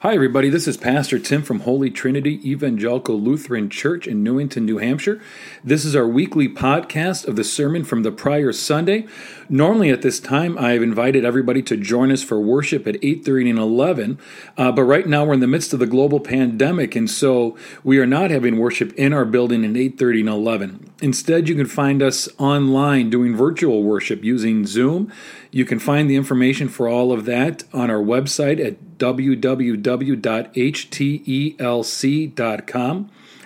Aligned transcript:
Hi, 0.00 0.12
everybody. 0.12 0.50
This 0.50 0.68
is 0.68 0.76
Pastor 0.76 1.18
Tim 1.18 1.42
from 1.42 1.60
Holy 1.60 1.88
Trinity 1.88 2.38
Evangelical 2.44 3.18
Lutheran 3.18 3.70
Church 3.70 4.06
in 4.06 4.22
Newington, 4.22 4.66
New 4.66 4.76
Hampshire. 4.76 5.22
This 5.64 5.86
is 5.86 5.96
our 5.96 6.06
weekly 6.06 6.50
podcast 6.50 7.26
of 7.26 7.36
the 7.36 7.42
sermon 7.42 7.82
from 7.82 8.02
the 8.02 8.12
prior 8.12 8.52
Sunday. 8.52 9.06
Normally, 9.48 9.88
at 9.88 10.02
this 10.02 10.20
time, 10.20 10.58
I 10.58 10.72
have 10.72 10.82
invited 10.82 11.24
everybody 11.24 11.62
to 11.62 11.78
join 11.78 12.12
us 12.12 12.22
for 12.22 12.38
worship 12.38 12.86
at 12.86 13.02
8:30 13.02 13.48
and 13.48 13.58
11. 13.58 14.18
Uh, 14.58 14.70
but 14.70 14.82
right 14.82 15.06
now, 15.06 15.24
we're 15.24 15.32
in 15.32 15.40
the 15.40 15.46
midst 15.46 15.72
of 15.72 15.78
the 15.78 15.86
global 15.86 16.20
pandemic, 16.20 16.94
and 16.94 17.08
so 17.08 17.56
we 17.82 17.98
are 17.98 18.06
not 18.06 18.30
having 18.30 18.58
worship 18.58 18.92
in 18.96 19.14
our 19.14 19.24
building 19.24 19.64
at 19.64 19.78
8:30 19.78 20.20
and 20.20 20.28
11. 20.28 20.90
Instead, 21.00 21.48
you 21.48 21.54
can 21.54 21.66
find 21.66 22.02
us 22.02 22.28
online 22.36 23.08
doing 23.08 23.34
virtual 23.34 23.82
worship 23.82 24.22
using 24.22 24.66
Zoom. 24.66 25.10
You 25.56 25.64
can 25.64 25.78
find 25.78 26.10
the 26.10 26.16
information 26.16 26.68
for 26.68 26.86
all 26.86 27.12
of 27.12 27.24
that 27.24 27.64
on 27.72 27.88
our 27.90 28.02
website 28.02 28.62
at 28.62 28.98
www.htelc.com. 28.98 29.40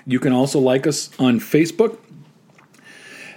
You 0.06 0.18
can 0.18 0.32
also 0.32 0.58
like 0.58 0.88
us 0.88 1.10
on 1.20 1.38
Facebook. 1.38 1.98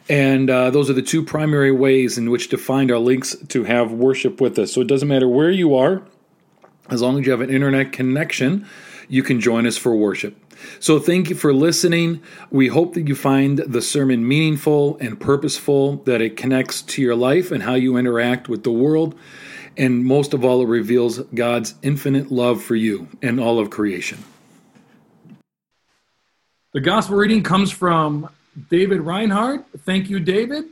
And 0.10 0.50
uh, 0.50 0.72
those 0.72 0.90
are 0.90 0.94
the 0.94 1.04
two 1.04 1.24
primary 1.24 1.72
ways 1.72 2.18
in 2.18 2.32
which 2.32 2.50
to 2.50 2.58
find 2.58 2.90
our 2.90 2.98
links 2.98 3.36
to 3.50 3.64
have 3.66 3.92
worship 3.92 4.42
with 4.42 4.58
us. 4.58 4.74
So 4.74 4.82
it 4.82 4.88
doesn't 4.88 5.08
matter 5.08 5.28
where 5.28 5.52
you 5.52 5.76
are, 5.76 6.02
as 6.90 7.00
long 7.00 7.20
as 7.20 7.28
you 7.28 7.32
have 7.32 7.42
an 7.42 7.52
internet 7.52 7.92
connection, 7.92 8.68
you 9.08 9.22
can 9.22 9.40
join 9.40 9.68
us 9.68 9.78
for 9.78 9.96
worship. 9.96 10.36
So 10.80 11.00
thank 11.00 11.30
you 11.30 11.36
for 11.36 11.54
listening. 11.54 12.22
We 12.52 12.68
hope 12.68 12.94
that 12.94 13.08
you 13.08 13.16
find 13.16 13.60
the 13.60 13.82
sermon 13.82 14.28
meaningful 14.28 14.98
and 15.00 15.20
purposeful, 15.20 15.98
that 16.04 16.22
it 16.22 16.38
connects 16.38 16.82
to 16.84 17.02
your 17.02 17.16
life 17.16 17.52
and 17.52 17.64
how 17.64 17.76
you 17.76 17.98
interact 17.98 18.50
with 18.50 18.64
the 18.64 18.72
world. 18.72 19.16
And 19.78 20.06
most 20.06 20.34
of 20.34 20.46
all, 20.46 20.62
it 20.62 20.68
reveals 20.68 21.20
God's 21.20 21.76
infinite 21.82 22.32
love 22.32 22.64
for 22.64 22.76
you 22.76 23.08
and 23.22 23.40
all 23.40 23.60
of 23.60 23.70
creation. 23.70 24.24
The 26.74 26.82
gospel 26.82 27.18
reading 27.18 27.44
comes 27.44 27.72
from 27.72 28.30
David 28.70 29.02
Reinhardt. 29.02 29.66
Thank 29.80 30.10
you, 30.10 30.20
David. 30.20 30.66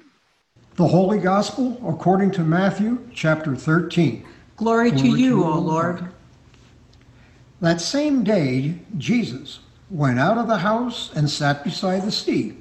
The 0.76 0.88
Holy 0.88 1.20
Gospel 1.20 1.80
according 1.88 2.32
to 2.32 2.42
Matthew 2.42 3.08
chapter 3.14 3.56
13. 3.56 4.26
Glory, 4.56 4.92
Glory 4.92 5.12
to 5.12 5.18
you, 5.18 5.44
O 5.44 5.60
Lord. 5.60 6.08
That 7.60 7.82
same 7.82 8.24
day, 8.24 8.80
Jesus 8.98 9.60
went 9.92 10.18
out 10.18 10.38
of 10.38 10.48
the 10.48 10.58
house 10.58 11.12
and 11.14 11.30
sat 11.30 11.64
beside 11.64 12.04
the 12.04 12.12
sea. 12.12 12.56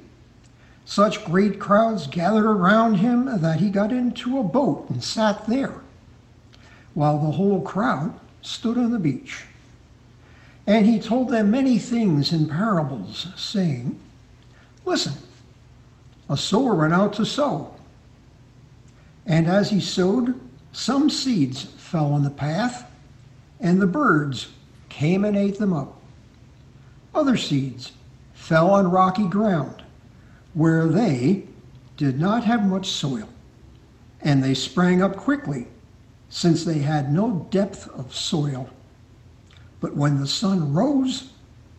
Such 0.83 1.23
great 1.23 1.59
crowds 1.59 2.05
gathered 2.07 2.45
around 2.45 2.95
him 2.95 3.41
that 3.41 3.61
he 3.61 3.69
got 3.69 3.93
into 3.93 4.37
a 4.37 4.43
boat 4.43 4.89
and 4.89 5.01
sat 5.01 5.47
there 5.47 5.81
while 6.93 7.17
the 7.17 7.31
whole 7.31 7.61
crowd 7.61 8.19
stood 8.41 8.77
on 8.77 8.91
the 8.91 8.99
beach. 8.99 9.45
And 10.67 10.85
he 10.85 10.99
told 10.99 11.29
them 11.29 11.49
many 11.51 11.79
things 11.79 12.33
in 12.33 12.47
parables, 12.47 13.27
saying, 13.35 13.97
Listen, 14.83 15.13
a 16.29 16.35
sower 16.35 16.75
went 16.75 16.93
out 16.93 17.13
to 17.13 17.25
sow. 17.25 17.73
And 19.25 19.47
as 19.47 19.69
he 19.69 19.79
sowed, 19.79 20.39
some 20.73 21.09
seeds 21.09 21.63
fell 21.63 22.13
on 22.13 22.23
the 22.23 22.29
path, 22.29 22.89
and 23.59 23.81
the 23.81 23.87
birds 23.87 24.49
came 24.89 25.23
and 25.23 25.37
ate 25.37 25.57
them 25.57 25.73
up. 25.73 26.00
Other 27.13 27.35
seeds 27.37 27.91
fell 28.33 28.71
on 28.71 28.89
rocky 28.89 29.27
ground, 29.27 29.83
where 30.53 30.87
they 30.87 31.47
did 31.97 32.19
not 32.19 32.43
have 32.45 32.65
much 32.65 32.89
soil, 32.89 33.27
and 34.21 34.43
they 34.43 34.53
sprang 34.53 35.01
up 35.01 35.15
quickly 35.15 35.67
since 36.29 36.63
they 36.63 36.79
had 36.79 37.11
no 37.13 37.47
depth 37.51 37.87
of 37.89 38.15
soil. 38.15 38.69
But 39.79 39.95
when 39.95 40.19
the 40.19 40.27
sun 40.27 40.73
rose, 40.73 41.31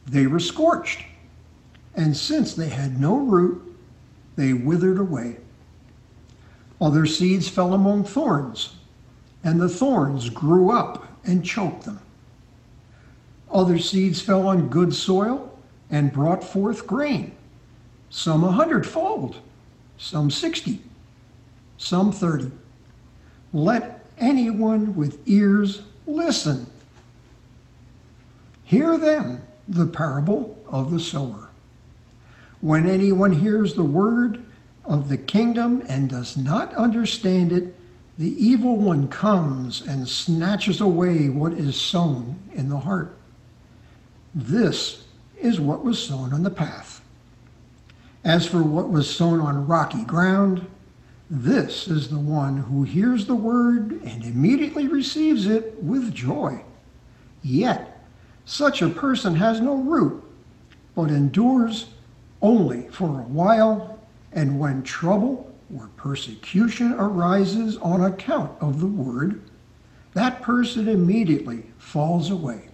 they 0.07 0.27
were 0.27 0.41
scorched, 0.41 1.05
and 1.95 2.17
since 2.17 2.55
they 2.55 2.69
had 2.69 3.01
no 3.01 3.17
root, 3.19 3.63
they 4.37 4.53
withered 4.53 4.99
away. 4.99 5.39
Other 6.81 7.07
seeds 7.07 7.49
fell 7.49 7.75
among 7.75 8.05
thorns, 8.05 8.77
and 9.45 9.61
the 9.61 9.69
thorns 9.69 10.31
grew 10.31 10.71
up 10.71 11.07
and 11.25 11.45
choked 11.45 11.85
them. 11.85 12.01
Other 13.53 13.79
seeds 13.79 14.21
fell 14.21 14.47
on 14.49 14.69
good 14.69 14.95
soil 14.95 15.57
and 15.91 16.13
brought 16.13 16.43
forth 16.43 16.87
grain, 16.87 17.33
some 18.09 18.43
a 18.45 18.51
hundredfold, 18.51 19.37
some 19.99 20.31
sixty, 20.31 20.81
some 21.77 22.13
thirty. 22.13 22.51
Let 23.53 24.05
anyone 24.19 24.97
with 24.97 25.21
ears 25.27 25.83
listen. 26.07 26.67
Hear 28.65 28.97
then 28.97 29.43
the 29.69 29.87
parable 29.87 30.59
of 30.67 30.91
the 30.91 31.01
sower. 31.01 31.51
When 32.63 32.89
anyone 32.89 33.33
hears 33.33 33.75
the 33.75 33.85
word 33.85 34.43
of 34.85 35.11
the 35.11 35.19
kingdom 35.19 35.83
and 35.89 36.09
does 36.09 36.37
not 36.37 36.75
understand 36.75 37.53
it, 37.53 37.77
the 38.17 38.35
evil 38.43 38.77
one 38.77 39.09
comes 39.09 39.83
and 39.83 40.09
snatches 40.09 40.81
away 40.81 41.29
what 41.29 41.53
is 41.53 41.79
sown 41.79 42.39
in 42.55 42.69
the 42.69 42.79
heart. 42.79 43.17
This 44.35 45.05
is 45.39 45.61
what 45.61 45.85
was 45.85 45.99
sown 45.99 46.33
on 46.33 46.43
the 46.43 46.51
path. 46.51 47.03
As 48.25 48.47
for 48.47 48.63
what 48.63 48.89
was 48.89 49.11
sown 49.11 49.41
on 49.41 49.67
rocky 49.67 50.05
ground, 50.05 50.67
this 51.29 51.89
is 51.89 52.09
the 52.09 52.19
one 52.19 52.57
who 52.59 52.83
hears 52.83 53.27
the 53.27 53.35
word 53.35 54.01
and 54.03 54.23
immediately 54.23 54.87
receives 54.87 55.47
it 55.47 55.83
with 55.83 56.15
joy. 56.15 56.63
Yet, 57.43 58.05
such 58.45 58.83
a 58.83 58.89
person 58.89 59.35
has 59.37 59.61
no 59.61 59.77
root, 59.77 60.23
but 60.95 61.11
endures 61.11 61.87
only 62.41 62.89
for 62.89 63.21
a 63.21 63.25
while, 63.25 63.99
and 64.33 64.59
when 64.59 64.83
trouble 64.83 65.53
or 65.77 65.89
persecution 65.97 66.93
arises 66.95 67.77
on 67.79 68.05
account 68.05 68.53
of 68.61 68.81
the 68.81 68.87
word, 68.87 69.43
that 70.15 70.43
person 70.43 70.89
immediately 70.89 71.65
falls 71.79 72.31
away. 72.31 72.69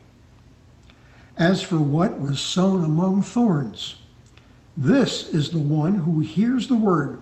As 1.38 1.62
for 1.62 1.78
what 1.78 2.20
was 2.20 2.40
sown 2.40 2.84
among 2.84 3.22
thorns, 3.22 3.94
this 4.76 5.28
is 5.28 5.50
the 5.50 5.58
one 5.58 5.94
who 5.94 6.18
hears 6.20 6.66
the 6.66 6.76
word. 6.76 7.20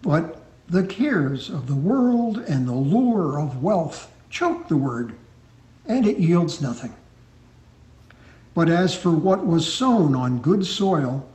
But 0.00 0.42
the 0.68 0.84
cares 0.84 1.50
of 1.50 1.66
the 1.66 1.74
world 1.74 2.38
and 2.38 2.66
the 2.66 2.74
lure 2.74 3.38
of 3.38 3.62
wealth 3.62 4.10
choke 4.30 4.68
the 4.68 4.78
word, 4.78 5.14
and 5.86 6.06
it 6.06 6.18
yields 6.18 6.62
nothing. 6.62 6.94
But 8.54 8.70
as 8.70 8.94
for 8.94 9.10
what 9.10 9.46
was 9.46 9.72
sown 9.72 10.14
on 10.14 10.40
good 10.40 10.64
soil, 10.64 11.28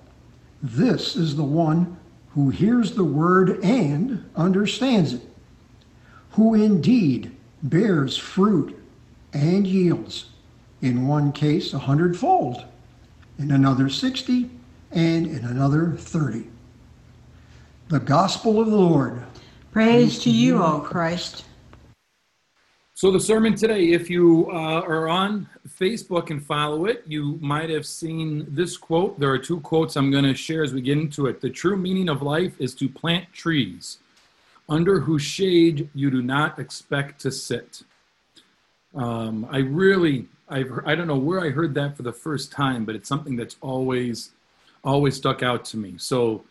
this 0.63 1.15
is 1.15 1.35
the 1.35 1.43
one 1.43 1.97
who 2.33 2.49
hears 2.49 2.93
the 2.93 3.03
word 3.03 3.63
and 3.63 4.27
understands 4.35 5.13
it, 5.13 5.21
who 6.31 6.55
indeed 6.55 7.35
bears 7.61 8.17
fruit 8.17 8.75
and 9.33 9.67
yields, 9.67 10.25
in 10.81 11.07
one 11.07 11.31
case 11.31 11.73
a 11.73 11.79
hundredfold, 11.79 12.65
in 13.37 13.51
another 13.51 13.89
sixty, 13.89 14.49
and 14.91 15.27
in 15.27 15.45
another 15.45 15.91
thirty. 15.91 16.47
The 17.89 17.99
gospel 17.99 18.59
of 18.61 18.67
the 18.67 18.75
Lord. 18.75 19.23
Praise 19.71 20.19
to 20.19 20.29
you, 20.29 20.61
O 20.63 20.79
Christ. 20.79 21.45
So, 22.95 23.11
the 23.11 23.19
sermon 23.19 23.55
today, 23.55 23.91
if 23.91 24.09
you 24.09 24.49
uh, 24.51 24.81
are 24.81 25.07
on 25.07 25.47
Facebook 25.65 26.31
and 26.31 26.45
follow 26.45 26.85
it, 26.85 27.03
you 27.07 27.39
might 27.41 27.69
have 27.69 27.85
seen 27.85 28.45
this 28.49 28.75
quote. 28.75 29.17
There 29.19 29.31
are 29.31 29.39
two 29.39 29.61
quotes 29.61 29.95
I'm 29.95 30.11
going 30.11 30.25
to 30.25 30.33
share 30.33 30.63
as 30.63 30.73
we 30.73 30.81
get 30.81 30.97
into 30.97 31.27
it. 31.27 31.39
The 31.39 31.49
true 31.49 31.77
meaning 31.77 32.09
of 32.09 32.21
life 32.21 32.59
is 32.59 32.75
to 32.75 32.89
plant 32.89 33.31
trees 33.31 33.99
under 34.67 34.99
whose 34.99 35.21
shade 35.21 35.89
you 35.93 36.11
do 36.11 36.21
not 36.21 36.59
expect 36.59 37.21
to 37.21 37.31
sit. 37.31 37.83
Um, 38.93 39.47
I 39.49 39.59
really, 39.59 40.27
I've, 40.49 40.71
I 40.85 40.95
don't 40.95 41.07
know 41.07 41.17
where 41.17 41.41
I 41.41 41.49
heard 41.49 41.73
that 41.75 41.95
for 41.95 42.03
the 42.03 42.13
first 42.13 42.51
time, 42.51 42.85
but 42.85 42.95
it's 42.95 43.07
something 43.07 43.35
that's 43.35 43.55
always, 43.61 44.31
always 44.83 45.15
stuck 45.15 45.43
out 45.43 45.65
to 45.65 45.77
me. 45.77 45.95
So, 45.97 46.43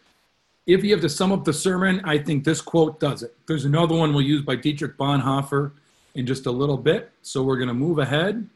if 0.66 0.84
you 0.84 0.92
have 0.92 1.00
to 1.00 1.08
sum 1.08 1.32
up 1.32 1.44
the 1.44 1.52
sermon, 1.52 2.02
I 2.04 2.18
think 2.18 2.44
this 2.44 2.60
quote 2.60 3.00
does 3.00 3.22
it. 3.22 3.34
There's 3.46 3.64
another 3.64 3.96
one 3.96 4.12
we'll 4.12 4.20
use 4.20 4.42
by 4.42 4.54
Dietrich 4.54 4.98
Bonhoeffer 4.98 5.72
in 6.14 6.26
just 6.26 6.44
a 6.44 6.50
little 6.50 6.76
bit. 6.76 7.10
So 7.22 7.42
we're 7.42 7.56
going 7.56 7.68
to 7.68 7.74
move 7.74 7.98
ahead. 7.98 8.46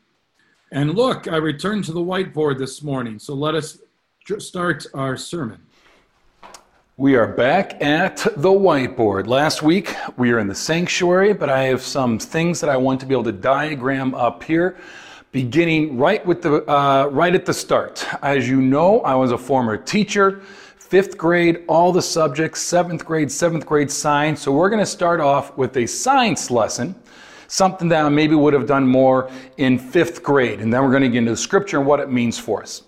And 0.73 0.95
look, 0.95 1.27
I 1.27 1.37
returned 1.37 1.85
to 1.85 1.93
the 1.93 2.01
whiteboard 2.01 2.59
this 2.59 2.83
morning. 2.83 3.19
So 3.19 3.35
let 3.35 3.55
us 3.55 3.79
start 4.39 4.85
our 4.93 5.17
sermon. 5.17 5.63
We 6.99 7.15
are 7.17 7.27
back 7.27 7.83
at 7.83 8.19
the 8.37 8.51
whiteboard. 8.51 9.27
Last 9.27 9.63
week 9.63 9.95
we 10.17 10.33
were 10.33 10.39
in 10.39 10.49
the 10.49 10.55
sanctuary, 10.55 11.33
but 11.33 11.49
I 11.49 11.65
have 11.65 11.83
some 11.83 12.19
things 12.19 12.61
that 12.61 12.69
I 12.69 12.77
want 12.77 13.01
to 13.01 13.07
be 13.07 13.15
able 13.15 13.25
to 13.25 13.33
diagram 13.33 14.15
up 14.15 14.43
here, 14.43 14.77
beginning 15.33 15.99
right 15.99 16.25
with 16.25 16.43
the 16.43 16.71
uh, 16.71 17.07
right 17.07 17.35
at 17.35 17.45
the 17.45 17.55
start. 17.55 18.07
As 18.23 18.49
you 18.49 18.61
know, 18.61 19.01
I 19.01 19.15
was 19.15 19.33
a 19.33 19.39
former 19.39 19.77
teacher 19.77 20.43
fifth 20.93 21.17
grade, 21.17 21.65
all 21.69 21.91
the 21.91 22.03
subjects, 22.03 22.61
seventh 22.61 23.03
grade, 23.03 23.33
seventh 23.33 23.65
grade 23.65 23.91
science. 23.91 24.43
So 24.43 24.53
we're 24.53 24.69
going 24.69 24.83
to 24.83 24.85
start 24.85 25.21
off 25.21 25.57
with 25.57 25.75
a 25.79 25.87
science 25.87 26.51
lesson. 26.51 26.95
Something 27.49 27.89
that 27.89 28.05
I 28.05 28.09
maybe 28.11 28.35
would 28.35 28.53
have 28.53 28.67
done 28.67 28.87
more 28.87 29.31
in 29.57 29.79
fifth 29.79 30.23
grade. 30.23 30.61
And 30.61 30.71
then 30.71 30.83
we're 30.83 30.91
going 30.91 31.03
to 31.03 31.09
get 31.09 31.17
into 31.17 31.31
the 31.31 31.37
scripture 31.39 31.79
and 31.79 31.87
what 31.87 31.99
it 31.99 32.11
means 32.11 32.39
for 32.39 32.61
us. 32.61 32.83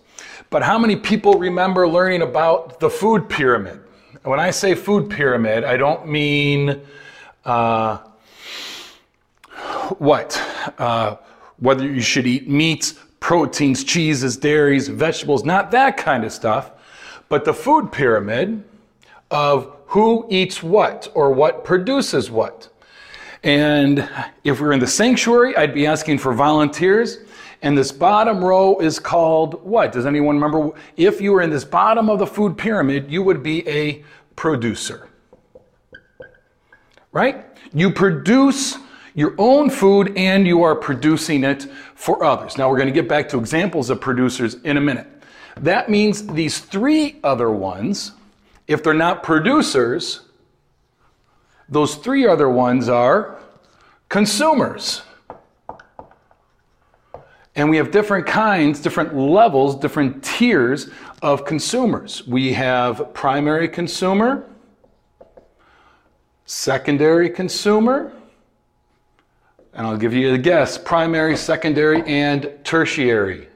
But 0.51 0.63
how 0.63 0.79
many 0.79 0.97
people 0.97 1.39
remember 1.39 1.89
learning 1.89 2.21
about 2.21 2.79
the 2.79 2.91
food 2.91 3.27
pyramid? 3.27 3.81
When 4.23 4.39
I 4.39 4.51
say 4.51 4.75
food 4.75 5.09
pyramid, 5.09 5.65
I 5.65 5.79
don't 5.79 6.07
mean 6.07 6.83
uh, 7.47 8.01
what? 9.97 10.39
Uh, 10.77 11.17
whether 11.65 11.87
you 11.87 12.03
should 12.03 12.27
eat 12.27 12.47
meats, 12.47 12.95
proteins, 13.21 13.85
cheeses, 13.85 14.37
dairies, 14.37 14.87
vegetables, 14.87 15.45
not 15.45 15.71
that 15.71 15.97
kind 15.97 16.23
of 16.23 16.31
stuff, 16.31 16.73
but 17.31 17.47
the 17.47 17.55
food 17.55 17.91
pyramid 17.91 18.63
of 19.31 19.75
who 19.87 20.27
eats 20.29 20.63
what 20.63 21.11
or 21.15 21.33
what 21.33 21.65
produces 21.65 22.31
what. 22.31 22.69
And 23.43 24.07
if 24.45 24.61
we're 24.61 24.73
in 24.73 24.81
the 24.81 24.87
sanctuary, 24.87 25.57
I'd 25.57 25.73
be 25.73 25.87
asking 25.87 26.19
for 26.19 26.35
volunteers. 26.35 27.21
And 27.63 27.79
this 27.79 27.93
bottom 27.93 28.45
row 28.45 28.79
is 28.79 28.99
called 28.99 29.65
what? 29.65 29.91
Does 29.91 30.05
anyone 30.05 30.39
remember? 30.39 30.73
If 30.99 31.19
you 31.19 31.33
were 31.33 31.41
in 31.41 31.49
this 31.49 31.65
bottom 31.65 32.11
of 32.11 32.19
the 32.19 32.27
food 32.27 32.59
pyramid, 32.59 33.11
you 33.11 33.23
would 33.23 33.43
be 33.43 33.67
a 33.67 34.05
producer. 34.37 35.09
Right? 37.11 37.47
You 37.73 37.91
produce 37.91 38.77
your 39.15 39.35
own 39.39 39.71
food 39.71 40.13
and 40.17 40.47
you 40.47 40.63
are 40.63 40.75
producing 40.75 41.45
it 41.45 41.67
for 41.95 42.25
others. 42.25 42.59
Now 42.59 42.69
we're 42.69 42.77
going 42.77 42.89
to 42.89 42.95
get 42.95 43.09
back 43.09 43.29
to 43.31 43.39
examples 43.39 43.89
of 43.91 44.01
producers 44.01 44.55
in 44.63 44.77
a 44.77 44.81
minute. 44.81 45.07
That 45.57 45.89
means 45.89 46.27
these 46.27 46.59
three 46.59 47.21
other 47.23 47.51
ones, 47.51 48.13
if 48.67 48.83
they're 48.83 48.93
not 48.93 49.23
producers, 49.23 50.23
those 51.69 51.95
three 51.95 52.27
other 52.27 52.49
ones 52.49 52.89
are 52.89 53.39
consumers. 54.09 55.03
And 57.57 57.71
we 57.71 57.77
have 57.77 57.93
different 57.93 58.27
kinds, 58.27 58.81
different 58.81 59.17
levels, 59.17 59.77
different 59.77 60.25
tiers 60.25 60.91
of 61.23 61.45
consumers. 61.45 62.27
We 62.27 62.53
have 62.53 63.15
primary 63.15 63.69
consumer, 63.69 64.45
secondary 66.47 67.31
consumer, 67.31 68.13
and 69.75 69.87
I'll 69.87 69.97
give 69.97 70.15
you 70.15 70.35
a 70.35 70.39
guess 70.39 70.79
primary, 70.79 71.37
secondary, 71.37 72.03
and 72.03 72.51
tertiary 72.63 73.49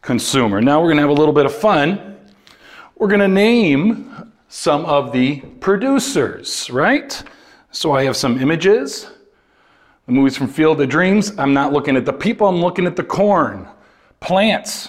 consumer. 0.00 0.60
Now 0.60 0.80
we're 0.80 0.88
going 0.88 0.96
to 0.96 1.02
have 1.02 1.10
a 1.10 1.14
little 1.14 1.34
bit 1.34 1.46
of 1.46 1.54
fun. 1.54 2.16
We're 2.96 3.08
going 3.08 3.20
to 3.20 3.28
name 3.28 4.32
some 4.48 4.86
of 4.86 5.12
the 5.12 5.40
producers, 5.60 6.70
right? 6.70 7.22
So 7.72 7.92
I 7.92 8.04
have 8.04 8.16
some 8.16 8.40
images. 8.40 9.10
The 10.06 10.12
movies 10.12 10.36
from 10.36 10.48
Field 10.48 10.80
of 10.80 10.88
Dreams. 10.88 11.36
I'm 11.38 11.52
not 11.52 11.72
looking 11.72 11.96
at 11.96 12.04
the 12.04 12.12
people, 12.12 12.46
I'm 12.46 12.60
looking 12.60 12.86
at 12.86 12.96
the 12.96 13.04
corn. 13.04 13.68
Plants 14.20 14.88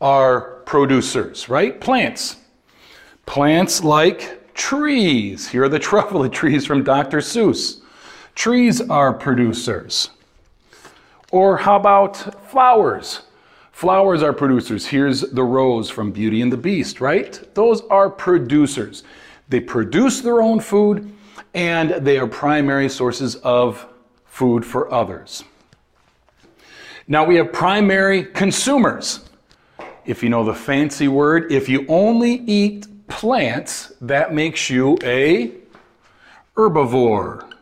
are 0.00 0.62
producers, 0.66 1.48
right? 1.48 1.80
Plants. 1.80 2.36
Plants 3.24 3.84
like 3.84 4.52
trees. 4.54 5.48
Here 5.48 5.64
are 5.64 5.68
the 5.68 5.78
Truffula 5.78 6.32
trees 6.32 6.66
from 6.66 6.82
Dr. 6.82 7.18
Seuss. 7.18 7.82
Trees 8.36 8.82
are 8.82 9.14
producers. 9.14 10.10
Or 11.32 11.56
how 11.56 11.76
about 11.76 12.16
flowers? 12.50 13.22
Flowers 13.72 14.22
are 14.22 14.32
producers. 14.32 14.86
Here's 14.86 15.22
the 15.22 15.42
rose 15.42 15.90
from 15.90 16.12
Beauty 16.12 16.42
and 16.42 16.52
the 16.52 16.56
Beast, 16.56 17.00
right? 17.00 17.42
Those 17.54 17.80
are 17.90 18.10
producers. 18.10 19.04
They 19.48 19.60
produce 19.60 20.20
their 20.20 20.42
own 20.42 20.60
food 20.60 21.12
and 21.54 21.90
they 22.06 22.18
are 22.18 22.26
primary 22.26 22.90
sources 22.90 23.36
of 23.36 23.86
food 24.26 24.66
for 24.66 24.92
others. 24.92 25.42
Now 27.08 27.24
we 27.24 27.36
have 27.36 27.52
primary 27.54 28.26
consumers. 28.26 29.20
If 30.04 30.22
you 30.22 30.28
know 30.28 30.44
the 30.44 30.54
fancy 30.54 31.08
word, 31.08 31.50
if 31.50 31.70
you 31.70 31.86
only 31.88 32.34
eat 32.46 33.08
plants, 33.08 33.94
that 34.02 34.34
makes 34.34 34.68
you 34.68 34.98
a 35.02 35.52
herbivore. 36.54 37.55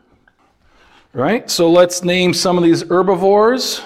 Right? 1.14 1.49
So 1.49 1.70
let's 1.70 2.02
name 2.02 2.34
some 2.34 2.58
of 2.58 2.64
these 2.64 2.82
herbivores. 2.82 3.81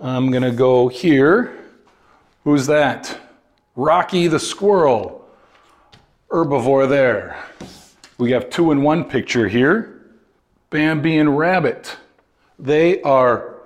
I'm 0.00 0.32
going 0.32 0.42
to 0.42 0.50
go 0.50 0.88
here. 0.88 1.56
Who's 2.42 2.66
that? 2.66 3.16
Rocky 3.76 4.26
the 4.26 4.40
squirrel. 4.40 5.24
Herbivore 6.28 6.88
there. 6.88 7.40
We 8.18 8.32
have 8.32 8.50
two 8.50 8.72
in 8.72 8.82
one 8.82 9.04
picture 9.04 9.46
here. 9.46 10.02
Bambi 10.70 11.18
and 11.18 11.38
rabbit. 11.38 11.96
They 12.58 13.00
are 13.02 13.62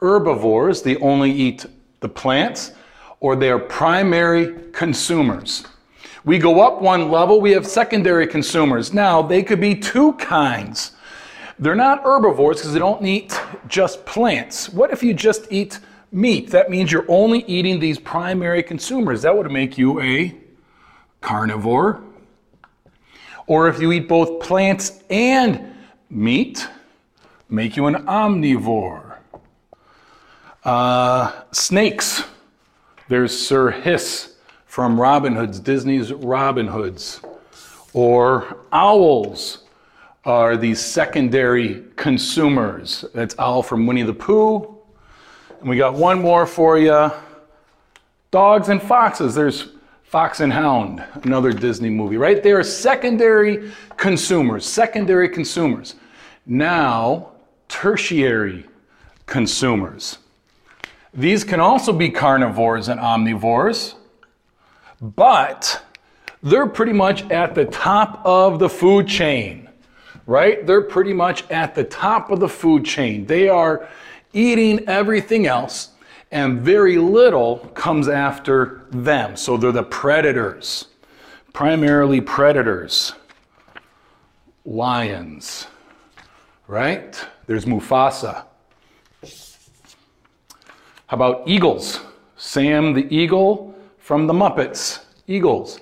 herbivores. 0.00 0.80
They 0.80 0.96
only 0.96 1.30
eat 1.30 1.66
the 2.00 2.08
plants, 2.08 2.72
or 3.20 3.36
they 3.36 3.50
are 3.50 3.58
primary 3.58 4.70
consumers. 4.72 5.66
We 6.24 6.38
go 6.38 6.62
up 6.62 6.80
one 6.80 7.10
level, 7.10 7.42
we 7.42 7.50
have 7.50 7.66
secondary 7.66 8.26
consumers. 8.26 8.94
Now, 8.94 9.20
they 9.20 9.42
could 9.42 9.60
be 9.60 9.74
two 9.74 10.14
kinds. 10.14 10.92
They're 11.58 11.74
not 11.74 12.04
herbivores 12.04 12.58
because 12.58 12.72
they 12.72 12.78
don't 12.78 13.04
eat 13.04 13.38
just 13.66 14.06
plants. 14.06 14.68
What 14.68 14.92
if 14.92 15.02
you 15.02 15.12
just 15.12 15.50
eat 15.50 15.80
meat? 16.12 16.50
That 16.50 16.70
means 16.70 16.92
you're 16.92 17.06
only 17.08 17.40
eating 17.46 17.80
these 17.80 17.98
primary 17.98 18.62
consumers. 18.62 19.22
That 19.22 19.36
would 19.36 19.50
make 19.50 19.76
you 19.76 20.00
a 20.00 20.36
carnivore. 21.20 22.00
Or 23.48 23.68
if 23.68 23.80
you 23.80 23.90
eat 23.92 24.08
both 24.08 24.40
plants 24.40 25.02
and 25.10 25.74
meat, 26.10 26.68
make 27.48 27.76
you 27.76 27.86
an 27.86 28.06
omnivore. 28.06 29.16
Uh, 30.64 31.32
snakes. 31.50 32.22
There's 33.08 33.36
Sir 33.36 33.70
Hiss 33.70 34.34
from 34.66 35.00
Robin 35.00 35.34
Hood's, 35.34 35.58
Disney's 35.58 36.12
Robin 36.12 36.68
Hoods. 36.68 37.20
Or 37.94 38.58
owls 38.70 39.64
are 40.28 40.58
these 40.58 40.78
secondary 40.78 41.82
consumers. 41.96 43.02
That's 43.14 43.34
Owl 43.38 43.62
from 43.62 43.86
Winnie 43.86 44.02
the 44.02 44.12
Pooh. 44.12 44.76
And 45.60 45.70
we 45.70 45.78
got 45.78 45.94
one 45.94 46.20
more 46.20 46.46
for 46.46 46.76
you. 46.76 47.10
Dogs 48.30 48.68
and 48.68 48.80
foxes. 48.80 49.34
There's 49.34 49.70
Fox 50.02 50.40
and 50.40 50.52
Hound, 50.52 51.02
another 51.22 51.50
Disney 51.50 51.88
movie, 51.88 52.18
right? 52.18 52.42
They 52.42 52.52
are 52.52 52.62
secondary 52.62 53.72
consumers, 53.96 54.66
secondary 54.66 55.30
consumers. 55.30 55.94
Now, 56.44 57.30
tertiary 57.68 58.66
consumers. 59.24 60.18
These 61.14 61.42
can 61.42 61.58
also 61.58 61.90
be 61.90 62.10
carnivores 62.10 62.88
and 62.88 63.00
omnivores, 63.00 63.94
but 65.00 65.82
they're 66.42 66.66
pretty 66.66 66.92
much 66.92 67.22
at 67.30 67.54
the 67.54 67.64
top 67.64 68.20
of 68.26 68.58
the 68.58 68.68
food 68.68 69.08
chain 69.08 69.67
right? 70.28 70.66
They're 70.66 70.82
pretty 70.82 71.14
much 71.14 71.50
at 71.50 71.74
the 71.74 71.82
top 71.82 72.30
of 72.30 72.38
the 72.38 72.48
food 72.48 72.84
chain. 72.84 73.24
They 73.24 73.48
are 73.48 73.88
eating 74.34 74.86
everything 74.86 75.46
else, 75.46 75.92
and 76.30 76.60
very 76.60 76.98
little 76.98 77.56
comes 77.74 78.08
after 78.08 78.82
them. 78.90 79.36
So 79.36 79.56
they're 79.56 79.72
the 79.72 79.82
predators, 79.82 80.88
primarily 81.54 82.20
predators. 82.20 83.14
Lions, 84.66 85.66
right? 86.66 87.18
There's 87.46 87.64
Mufasa. 87.64 88.44
How 91.06 91.16
about 91.16 91.48
eagles? 91.48 92.00
Sam 92.36 92.92
the 92.92 93.06
eagle 93.14 93.74
from 93.96 94.26
the 94.26 94.34
Muppets. 94.34 95.06
Eagles. 95.26 95.80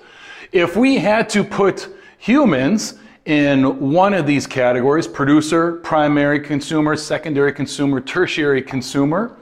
If 0.53 0.77
we 0.77 0.95
had 0.95 1.27
to 1.31 1.43
put 1.43 1.89
humans 2.17 2.97
in 3.27 3.91
one 3.91 4.13
of 4.13 4.25
these 4.25 4.47
categories 4.47 5.05
producer, 5.05 5.73
primary 5.73 6.39
consumer, 6.39 6.95
secondary 6.95 7.51
consumer, 7.51 7.99
tertiary 7.99 8.61
consumer. 8.61 9.35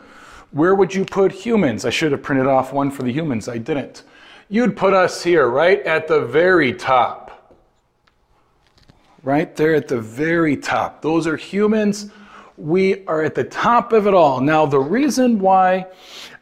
Where 0.51 0.73
would 0.73 0.93
you 0.93 1.05
put 1.05 1.31
humans? 1.31 1.85
I 1.85 1.91
should 1.91 2.11
have 2.11 2.23
printed 2.23 2.47
off 2.47 2.73
one 2.73 2.89
for 2.89 3.03
the 3.03 3.11
humans, 3.11 3.47
I 3.47 3.59
didn't. 3.59 4.01
You'd 4.49 4.75
put 4.75 4.93
us 4.93 5.23
here, 5.23 5.47
right 5.47 5.83
at 5.83 6.07
the 6.07 6.21
very 6.21 6.73
top. 6.73 7.53
Right 9.21 9.55
there 9.55 9.75
at 9.75 9.87
the 9.87 10.01
very 10.01 10.57
top. 10.57 11.03
Those 11.03 11.27
are 11.27 11.37
humans. 11.37 12.09
We 12.57 13.05
are 13.05 13.21
at 13.21 13.35
the 13.35 13.43
top 13.43 13.93
of 13.93 14.07
it 14.07 14.15
all. 14.15 14.41
Now, 14.41 14.65
the 14.65 14.79
reason 14.79 15.37
why 15.37 15.85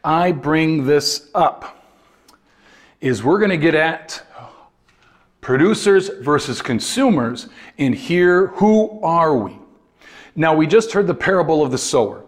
I 0.02 0.32
bring 0.32 0.86
this 0.86 1.30
up 1.36 1.86
is 3.02 3.22
we're 3.22 3.40
going 3.40 3.52
to 3.52 3.58
get 3.58 3.76
at 3.76 4.24
producers 5.44 6.10
versus 6.22 6.62
consumers, 6.62 7.50
and 7.78 7.94
here, 7.94 8.48
who 8.48 9.00
are 9.04 9.36
we? 9.36 9.60
Now, 10.36 10.56
we 10.56 10.66
just 10.66 10.92
heard 10.94 11.06
the 11.06 11.14
parable 11.14 11.62
of 11.62 11.70
the 11.70 11.78
sower. 11.78 12.26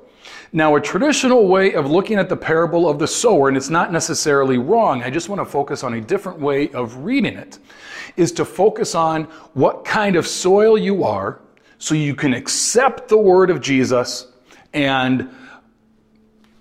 Now, 0.53 0.75
a 0.75 0.81
traditional 0.81 1.47
way 1.47 1.73
of 1.73 1.89
looking 1.89 2.17
at 2.17 2.29
the 2.29 2.37
parable 2.37 2.87
of 2.87 2.99
the 2.99 3.07
sower, 3.07 3.47
and 3.47 3.57
it's 3.57 3.69
not 3.69 3.91
necessarily 3.91 4.57
wrong, 4.57 5.01
I 5.01 5.09
just 5.09 5.27
want 5.27 5.39
to 5.39 5.45
focus 5.45 5.83
on 5.83 5.95
a 5.95 6.01
different 6.01 6.39
way 6.39 6.69
of 6.69 6.97
reading 6.97 7.35
it, 7.35 7.57
is 8.15 8.31
to 8.33 8.45
focus 8.45 8.95
on 8.95 9.23
what 9.53 9.83
kind 9.83 10.15
of 10.15 10.27
soil 10.27 10.77
you 10.77 11.03
are 11.03 11.41
so 11.77 11.95
you 11.95 12.15
can 12.15 12.33
accept 12.33 13.07
the 13.07 13.17
word 13.17 13.49
of 13.49 13.59
Jesus 13.59 14.27
and 14.73 15.29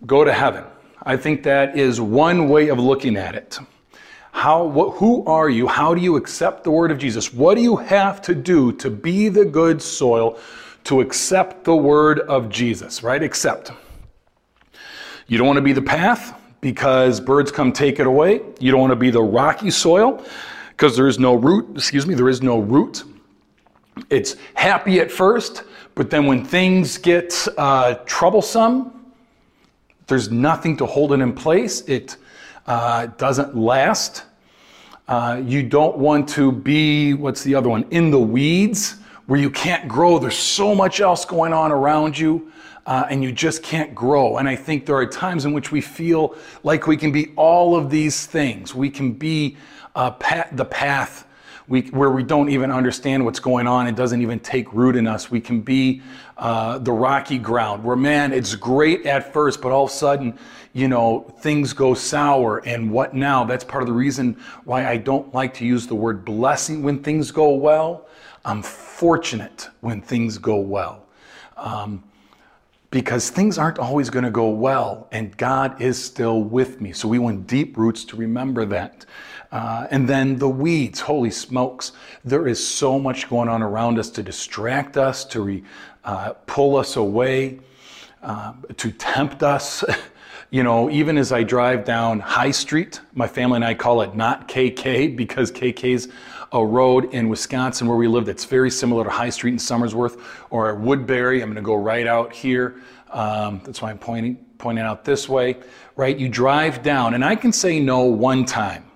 go 0.06 0.25
to 0.25 0.32
heaven. 0.32 0.64
I 1.02 1.16
think 1.16 1.42
that 1.42 1.76
is 1.76 2.00
one 2.00 2.49
way 2.49 2.68
of 2.68 2.78
looking 2.78 3.16
at 3.16 3.34
it. 3.34 3.58
How, 4.34 4.64
what, 4.64 4.96
who 4.96 5.24
are 5.26 5.48
you? 5.48 5.68
How 5.68 5.94
do 5.94 6.00
you 6.02 6.16
accept 6.16 6.64
the 6.64 6.70
word 6.70 6.90
of 6.90 6.98
Jesus? 6.98 7.32
What 7.32 7.54
do 7.54 7.62
you 7.62 7.76
have 7.76 8.20
to 8.22 8.34
do 8.34 8.72
to 8.72 8.90
be 8.90 9.28
the 9.28 9.44
good 9.44 9.80
soil 9.80 10.38
to 10.82 11.00
accept 11.00 11.62
the 11.62 11.74
word 11.74 12.18
of 12.18 12.50
Jesus, 12.50 13.04
right? 13.04 13.22
Accept. 13.22 13.70
You 15.28 15.38
don't 15.38 15.46
want 15.46 15.58
to 15.58 15.62
be 15.62 15.72
the 15.72 15.80
path 15.80 16.38
because 16.60 17.20
birds 17.20 17.52
come 17.52 17.72
take 17.72 18.00
it 18.00 18.08
away. 18.08 18.42
You 18.58 18.72
don't 18.72 18.80
want 18.80 18.90
to 18.90 18.96
be 18.96 19.10
the 19.10 19.22
rocky 19.22 19.70
soil 19.70 20.22
because 20.70 20.96
there 20.96 21.06
is 21.06 21.20
no 21.20 21.36
root, 21.36 21.70
excuse 21.76 22.04
me, 22.04 22.14
there 22.14 22.28
is 22.28 22.42
no 22.42 22.58
root. 22.58 23.04
It's 24.10 24.34
happy 24.54 24.98
at 24.98 25.12
first, 25.12 25.62
but 25.94 26.10
then 26.10 26.26
when 26.26 26.44
things 26.44 26.98
get 26.98 27.32
uh, 27.56 27.94
troublesome, 28.04 29.14
there's 30.08 30.32
nothing 30.32 30.76
to 30.78 30.86
hold 30.86 31.12
it 31.12 31.20
in 31.20 31.32
place. 31.32 31.82
It 31.82 32.16
uh, 32.66 33.06
doesn't 33.06 33.56
last. 33.56 34.25
Uh, 35.06 35.40
you 35.44 35.62
don't 35.62 35.99
want 35.99 36.28
to 36.30 36.50
be, 36.50 37.14
what's 37.14 37.42
the 37.42 37.54
other 37.54 37.68
one, 37.68 37.85
in 37.90 38.11
the 38.11 38.18
weeds 38.18 38.97
where 39.26 39.40
you 39.40 39.50
can't 39.50 39.88
grow. 39.88 40.18
There's 40.18 40.37
so 40.37 40.75
much 40.75 41.00
else 41.00 41.25
going 41.25 41.52
on 41.52 41.73
around 41.73 42.18
you. 42.18 42.50
Uh, 42.87 43.06
and 43.09 43.25
you 43.25 43.33
just 43.33 43.62
can't 43.62 43.94
grow. 43.94 44.37
And 44.37 44.47
I 44.47 44.56
think 44.56 44.85
there 44.85 44.97
are 44.97 45.06
times 45.06 45.47
in 45.47 45.54
which 45.54 45.73
we 45.73 45.80
feel 45.80 46.37
like 46.64 46.87
we 46.87 46.99
can 46.99 47.12
be 47.12 47.33
all 47.35 47.75
of 47.76 47.88
these 47.88 48.26
things. 48.26 48.75
We 48.75 48.90
can 48.90 49.12
be 49.12 49.56
uh, 49.94 50.11
the 50.52 50.66
path 50.66 51.26
we, 51.66 51.83
where 51.83 52.11
we 52.11 52.23
don't 52.23 52.50
even 52.50 52.71
understand 52.71 53.25
what's 53.25 53.40
going 53.40 53.66
on. 53.66 53.87
It 53.87 53.97
doesn't 53.97 54.21
even 54.21 54.38
take 54.40 54.73
root 54.73 54.97
in 54.97 55.06
us. 55.06 55.30
We 55.30 55.40
can 55.40 55.61
be 55.62 56.02
uh, 56.37 56.78
the 56.78 56.92
rocky 56.92 57.38
ground 57.38 57.83
where, 57.83 57.97
man, 57.97 58.33
it's 58.33 58.54
great 58.54 59.06
at 59.06 59.33
first, 59.33 59.62
but 59.62 59.73
all 59.73 59.85
of 59.85 59.90
a 59.90 59.92
sudden, 59.94 60.38
you 60.75 60.88
know, 60.88 61.21
things 61.40 61.73
go 61.73 61.94
sour. 61.94 62.59
And 62.66 62.90
what 62.90 63.14
now? 63.14 63.44
That's 63.44 63.64
part 63.64 63.83
of 63.83 63.87
the 63.87 63.94
reason 63.94 64.38
why 64.64 64.87
I 64.87 64.99
don't 64.99 65.33
like 65.33 65.54
to 65.54 65.64
use 65.64 65.87
the 65.87 65.94
word 65.94 66.25
blessing 66.25 66.83
when 66.83 67.02
things 67.02 67.30
go 67.30 67.50
well. 67.54 68.09
I'm 68.44 68.62
fortunate 68.62 69.71
when 69.80 70.02
things 70.02 70.37
go 70.37 70.56
well. 70.56 71.06
Um, 71.56 72.04
because 72.90 73.28
things 73.30 73.59
aren't 73.59 73.80
always 73.80 74.09
going 74.09 74.25
to 74.25 74.30
go 74.30 74.50
well, 74.50 75.09
and 75.11 75.37
God 75.37 75.80
is 75.80 76.02
still 76.02 76.42
with 76.42 76.80
me. 76.80 76.92
So 76.92 77.09
we 77.09 77.18
want 77.18 77.49
deep 77.49 77.76
roots 77.76 78.04
to 78.04 78.16
remember 78.16 78.64
that. 78.66 79.04
Uh, 79.54 79.87
and 79.92 80.08
then 80.08 80.37
the 80.37 80.49
weeds, 80.49 80.99
holy 80.99 81.30
smokes, 81.30 81.92
there 82.25 82.49
is 82.49 82.66
so 82.66 82.99
much 82.99 83.30
going 83.30 83.49
on 83.49 83.62
around 83.62 84.00
us 84.00 84.11
to 84.11 84.20
distract 84.20 84.96
us, 84.96 85.25
to 85.25 85.40
re, 85.40 85.62
uh, 86.04 86.32
pull 86.46 86.76
us 86.76 86.96
away, 86.96 87.61
uh, 88.25 88.52
to 88.76 88.90
tempt 88.90 89.44
us. 89.44 89.84
you 90.50 90.64
know, 90.64 90.90
even 90.90 91.16
as 91.16 91.30
I 91.30 91.44
drive 91.44 91.84
down 91.84 92.18
High 92.18 92.50
Street, 92.50 93.00
my 93.14 93.28
family 93.28 93.54
and 93.54 93.64
I 93.64 93.75
call 93.75 94.00
it 94.00 94.16
not 94.16 94.49
KK 94.49 95.16
because 95.16 95.52
KK's 95.52 96.08
a 96.50 96.66
road 96.66 97.14
in 97.14 97.28
Wisconsin 97.28 97.87
where 97.87 97.96
we 97.96 98.08
live 98.08 98.26
that's 98.26 98.46
very 98.46 98.73
similar 98.73 99.04
to 99.04 99.11
High 99.11 99.30
Street 99.30 99.52
in 99.52 99.58
Somersworth 99.58 100.20
or 100.50 100.75
Woodbury. 100.75 101.42
I'm 101.42 101.49
going 101.49 101.54
to 101.54 101.62
go 101.62 101.76
right 101.76 102.08
out 102.08 102.32
here. 102.32 102.80
Um, 103.11 103.61
that's 103.64 103.80
why 103.80 103.90
I'm 103.90 103.99
pointing, 103.99 104.34
pointing 104.58 104.84
out 104.84 105.04
this 105.04 105.28
way, 105.28 105.58
right? 105.94 106.18
You 106.18 106.28
drive 106.28 106.82
down, 106.82 107.14
and 107.14 107.25
I 107.25 107.37
can 107.37 107.52
say 107.52 107.78
no 107.78 108.00
one 108.00 108.44
time 108.44 108.90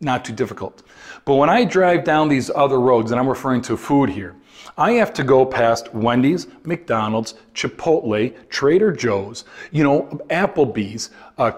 not 0.00 0.24
too 0.24 0.32
difficult. 0.32 0.82
But 1.24 1.34
when 1.34 1.50
I 1.50 1.64
drive 1.64 2.04
down 2.04 2.28
these 2.28 2.50
other 2.50 2.80
roads, 2.80 3.10
and 3.10 3.20
I'm 3.20 3.28
referring 3.28 3.62
to 3.62 3.76
food 3.76 4.10
here, 4.10 4.36
I 4.76 4.92
have 4.92 5.12
to 5.14 5.24
go 5.24 5.44
past 5.44 5.92
Wendy's, 5.94 6.46
McDonald's, 6.64 7.34
Chipotle, 7.54 8.34
Trader 8.48 8.92
Joe's, 8.92 9.44
you 9.72 9.82
know, 9.82 10.02
Applebee's, 10.30 11.10
uh. 11.38 11.50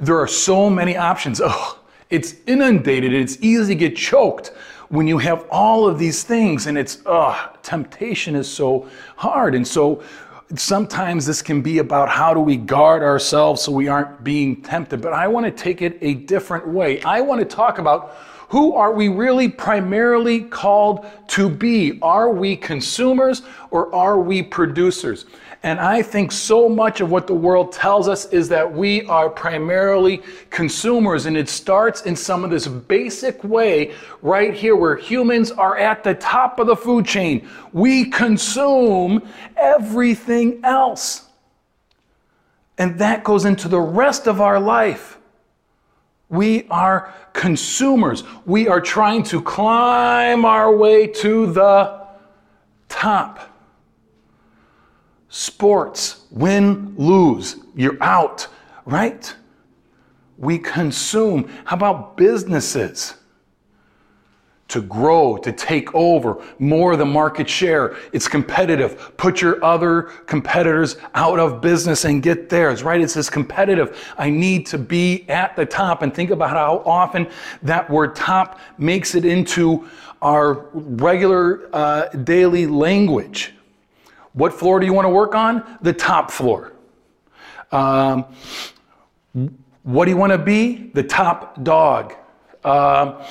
There 0.00 0.18
are 0.18 0.28
so 0.28 0.68
many 0.68 0.96
options. 0.96 1.40
Ugh, 1.40 1.78
it's 2.10 2.34
inundated. 2.46 3.12
It's 3.12 3.38
easy 3.40 3.74
to 3.74 3.78
get 3.78 3.96
choked 3.96 4.52
when 4.88 5.06
you 5.08 5.18
have 5.18 5.46
all 5.50 5.88
of 5.88 5.98
these 5.98 6.22
things, 6.22 6.66
and 6.66 6.78
it's, 6.78 6.98
ugh, 7.06 7.58
temptation 7.62 8.36
is 8.36 8.48
so 8.50 8.88
hard. 9.16 9.54
And 9.54 9.66
so 9.66 10.02
sometimes 10.54 11.26
this 11.26 11.42
can 11.42 11.60
be 11.60 11.78
about 11.78 12.08
how 12.08 12.32
do 12.32 12.40
we 12.40 12.56
guard 12.56 13.02
ourselves 13.02 13.62
so 13.62 13.72
we 13.72 13.88
aren't 13.88 14.22
being 14.22 14.62
tempted, 14.62 15.00
but 15.00 15.12
I 15.12 15.26
want 15.26 15.46
to 15.46 15.52
take 15.52 15.82
it 15.82 15.98
a 16.00 16.14
different 16.14 16.68
way. 16.68 17.02
I 17.02 17.20
want 17.20 17.40
to 17.40 17.44
talk 17.44 17.78
about 17.78 18.16
who 18.48 18.74
are 18.74 18.92
we 18.92 19.08
really 19.08 19.48
primarily 19.48 20.42
called 20.42 21.06
to 21.28 21.48
be? 21.48 21.98
Are 22.00 22.30
we 22.30 22.56
consumers 22.56 23.42
or 23.70 23.92
are 23.94 24.20
we 24.20 24.42
producers? 24.42 25.26
And 25.62 25.80
I 25.80 26.00
think 26.00 26.30
so 26.30 26.68
much 26.68 27.00
of 27.00 27.10
what 27.10 27.26
the 27.26 27.34
world 27.34 27.72
tells 27.72 28.06
us 28.06 28.26
is 28.26 28.48
that 28.50 28.72
we 28.72 29.04
are 29.06 29.28
primarily 29.28 30.22
consumers. 30.50 31.26
And 31.26 31.36
it 31.36 31.48
starts 31.48 32.02
in 32.02 32.14
some 32.14 32.44
of 32.44 32.50
this 32.50 32.68
basic 32.68 33.42
way 33.42 33.92
right 34.22 34.54
here 34.54 34.76
where 34.76 34.94
humans 34.94 35.50
are 35.50 35.76
at 35.76 36.04
the 36.04 36.14
top 36.14 36.60
of 36.60 36.68
the 36.68 36.76
food 36.76 37.04
chain. 37.04 37.48
We 37.72 38.04
consume 38.10 39.26
everything 39.56 40.60
else. 40.62 41.24
And 42.78 42.98
that 43.00 43.24
goes 43.24 43.44
into 43.44 43.66
the 43.66 43.80
rest 43.80 44.28
of 44.28 44.40
our 44.40 44.60
life. 44.60 45.15
We 46.28 46.66
are 46.68 47.14
consumers. 47.32 48.24
We 48.44 48.68
are 48.68 48.80
trying 48.80 49.22
to 49.24 49.40
climb 49.40 50.44
our 50.44 50.74
way 50.74 51.06
to 51.06 51.52
the 51.52 52.06
top. 52.88 53.40
Sports, 55.28 56.24
win, 56.30 56.94
lose, 56.96 57.56
you're 57.74 58.02
out, 58.02 58.48
right? 58.84 59.34
We 60.38 60.58
consume. 60.58 61.48
How 61.64 61.76
about 61.76 62.16
businesses? 62.16 63.14
To 64.70 64.82
grow, 64.82 65.36
to 65.38 65.52
take 65.52 65.94
over 65.94 66.42
more 66.58 66.92
of 66.94 66.98
the 66.98 67.06
market 67.06 67.48
share. 67.48 67.96
It's 68.12 68.26
competitive. 68.26 69.16
Put 69.16 69.40
your 69.40 69.64
other 69.64 70.02
competitors 70.26 70.96
out 71.14 71.38
of 71.38 71.60
business 71.60 72.04
and 72.04 72.20
get 72.20 72.48
theirs, 72.48 72.82
right? 72.82 73.00
It's 73.00 73.14
this 73.14 73.30
competitive. 73.30 73.96
I 74.18 74.28
need 74.28 74.66
to 74.66 74.78
be 74.78 75.24
at 75.28 75.54
the 75.54 75.64
top. 75.64 76.02
And 76.02 76.12
think 76.12 76.30
about 76.30 76.50
how 76.50 76.82
often 76.84 77.28
that 77.62 77.88
word 77.88 78.16
top 78.16 78.58
makes 78.76 79.14
it 79.14 79.24
into 79.24 79.88
our 80.20 80.66
regular 80.72 81.68
uh, 81.72 82.08
daily 82.08 82.66
language. 82.66 83.54
What 84.32 84.52
floor 84.52 84.80
do 84.80 84.86
you 84.86 84.92
want 84.92 85.06
to 85.06 85.10
work 85.10 85.36
on? 85.36 85.78
The 85.80 85.92
top 85.92 86.30
floor. 86.30 86.72
Um, 87.70 88.24
what 89.84 90.06
do 90.06 90.10
you 90.10 90.16
want 90.16 90.32
to 90.32 90.38
be? 90.38 90.90
The 90.92 91.04
top 91.04 91.62
dog. 91.62 92.14
Um, 92.64 93.22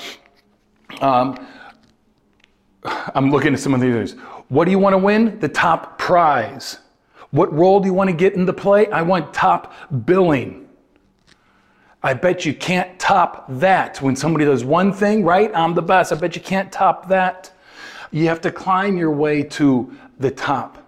um, 1.02 1.48
I'm 2.84 3.32
looking 3.32 3.54
at 3.54 3.60
some 3.60 3.74
of 3.74 3.82
these. 3.82 4.14
What 4.50 4.66
do 4.66 4.72
you 4.72 4.80
want 4.80 4.94
to 4.94 4.98
win? 4.98 5.40
The 5.40 5.50
top 5.50 5.98
prize. 5.98 6.80
What 7.32 7.52
role 7.54 7.80
do 7.80 7.88
you 7.88 7.94
want 7.94 8.10
to 8.10 8.16
get 8.16 8.36
into 8.36 8.54
play? 8.54 8.88
I 8.88 9.02
want 9.02 9.34
top 9.34 9.74
billing. 10.06 10.68
I 12.04 12.14
bet 12.14 12.46
you 12.46 12.54
can't 12.54 12.98
top 13.00 13.46
that. 13.50 14.02
When 14.02 14.16
somebody 14.16 14.46
does 14.46 14.64
one 14.64 14.94
thing, 14.94 15.24
right? 15.24 15.52
I'm 15.56 15.74
the 15.74 15.82
best. 15.82 16.12
I 16.12 16.16
bet 16.16 16.36
you 16.36 16.42
can't 16.42 16.72
top 16.72 17.08
that. 17.10 17.52
You 18.12 18.28
have 18.28 18.42
to 18.42 18.52
climb 18.52 18.98
your 18.98 19.12
way 19.12 19.42
to 19.44 19.92
the 20.20 20.30
top 20.30 20.85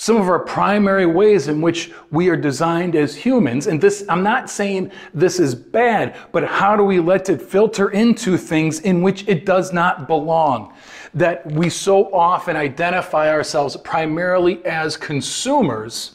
some 0.00 0.16
of 0.16 0.28
our 0.28 0.38
primary 0.38 1.06
ways 1.06 1.48
in 1.48 1.60
which 1.60 1.90
we 2.12 2.28
are 2.28 2.36
designed 2.36 2.94
as 2.94 3.16
humans. 3.16 3.66
And 3.66 3.80
this, 3.80 4.04
I'm 4.08 4.22
not 4.22 4.48
saying 4.48 4.92
this 5.12 5.40
is 5.40 5.56
bad, 5.56 6.16
but 6.30 6.44
how 6.44 6.76
do 6.76 6.84
we 6.84 7.00
let 7.00 7.28
it 7.28 7.42
filter 7.42 7.90
into 7.90 8.36
things 8.38 8.78
in 8.78 9.02
which 9.02 9.26
it 9.26 9.44
does 9.44 9.72
not 9.72 10.06
belong? 10.06 10.72
That 11.14 11.50
we 11.50 11.68
so 11.68 12.14
often 12.14 12.54
identify 12.54 13.28
ourselves 13.28 13.76
primarily 13.78 14.64
as 14.64 14.96
consumers. 14.96 16.14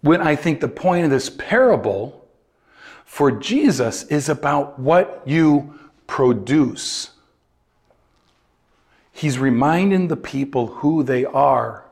When 0.00 0.20
I 0.20 0.34
think 0.34 0.58
the 0.58 0.66
point 0.66 1.04
of 1.04 1.12
this 1.12 1.30
parable 1.30 2.26
for 3.04 3.30
Jesus 3.30 4.02
is 4.06 4.28
about 4.28 4.80
what 4.80 5.22
you 5.24 5.78
produce. 6.08 7.13
He's 9.16 9.38
reminding 9.38 10.08
the 10.08 10.16
people 10.16 10.66
who 10.66 11.04
they 11.04 11.24
are 11.24 11.84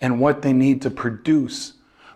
and 0.00 0.18
what 0.18 0.42
they 0.42 0.52
need 0.52 0.82
to 0.82 0.90
produce. 0.90 1.74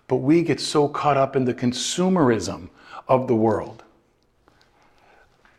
But 0.08 0.16
we 0.16 0.42
get 0.42 0.60
so 0.60 0.88
caught 0.88 1.16
up 1.16 1.36
in 1.36 1.44
the 1.44 1.54
consumerism 1.54 2.70
of 3.06 3.28
the 3.28 3.36
world. 3.36 3.84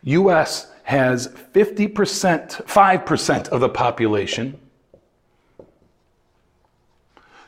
US 0.02 0.70
has 0.82 1.28
50%, 1.28 2.66
5% 2.66 3.48
of 3.48 3.60
the 3.60 3.70
population, 3.70 4.60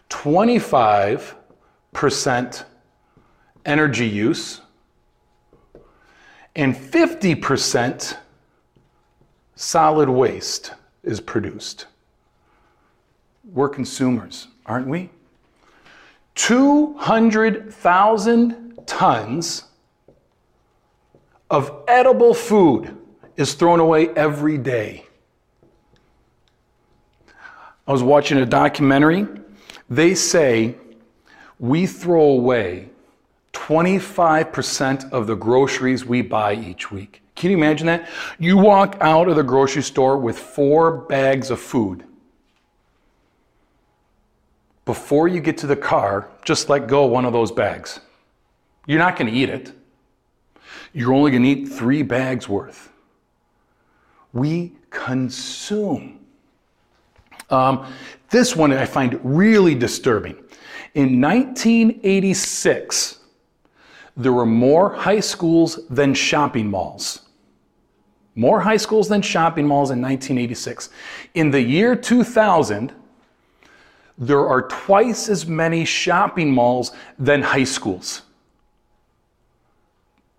25% 0.09 2.65
energy 3.67 4.09
use, 4.09 4.63
and 6.57 6.75
50% 6.75 8.17
solid 9.55 10.09
waste 10.09 10.73
is 11.03 11.21
produced. 11.21 11.87
We're 13.45 13.69
consumers, 13.69 14.49
aren't 14.67 14.89
we? 14.89 15.11
200,000 16.35 18.79
tons 18.87 19.65
of 21.51 21.83
edible 21.89 22.35
food 22.35 22.95
is 23.37 23.55
thrown 23.55 23.81
away 23.81 24.11
every 24.11 24.59
day. 24.59 25.07
I 27.87 27.93
was 27.93 28.03
watching 28.03 28.37
a 28.39 28.47
documentary. 28.47 29.27
They 29.89 30.15
say 30.15 30.75
we 31.59 31.87
throw 31.87 32.23
away 32.23 32.91
25% 33.53 35.11
of 35.11 35.27
the 35.27 35.35
groceries 35.35 36.05
we 36.05 36.23
buy 36.23 36.55
each 36.55 36.93
week. 36.93 37.23
Can 37.39 37.53
you 37.53 37.57
imagine 37.57 37.87
that? 37.87 38.09
You 38.41 38.57
walk 38.57 38.97
out 39.01 39.29
of 39.29 39.37
the 39.37 39.45
grocery 39.45 39.85
store 39.85 40.19
with 40.19 40.37
four 40.37 40.91
bags 40.91 41.53
of 41.53 41.61
food. 41.61 42.03
Before 44.85 45.29
you 45.29 45.41
get 45.41 45.57
to 45.59 45.69
the 45.69 45.77
car, 45.77 46.29
just 46.45 46.69
let 46.69 46.89
go 46.89 47.07
one 47.07 47.25
of 47.25 47.33
those 47.33 47.53
bags. 47.53 48.01
You're 48.87 48.99
not 48.99 49.17
going 49.17 49.33
to 49.33 49.39
eat 49.39 49.51
it. 49.51 49.73
You're 50.93 51.15
only 51.15 51.31
going 51.31 51.45
to 51.45 51.49
eat 51.49 51.67
three 51.67 52.03
bags 52.03 52.49
worth. 52.49 52.91
We 54.33 54.73
consume. 54.91 56.19
Um, 57.51 57.87
this 58.31 58.57
one 58.57 58.73
I 58.73 58.85
find 58.85 59.21
really 59.23 59.77
disturbing. 59.77 60.35
In 60.95 61.21
1986, 61.21 63.21
there 64.17 64.33
were 64.33 64.45
more 64.45 64.93
high 64.93 65.21
schools 65.21 65.87
than 65.89 66.15
shopping 66.15 66.69
malls. 66.69 67.23
More 68.39 68.61
high 68.61 68.77
schools 68.77 69.09
than 69.09 69.21
shopping 69.21 69.67
malls 69.67 69.91
in 69.91 70.01
1986. 70.01 70.91
In 71.35 71.51
the 71.51 71.61
year 71.61 71.97
2000, 71.97 72.93
there 74.17 74.47
are 74.47 74.63
twice 74.63 75.29
as 75.29 75.45
many 75.45 75.85
shopping 75.85 76.53
malls 76.53 76.93
than 77.19 77.43
high 77.43 77.65
schools. 77.65 78.23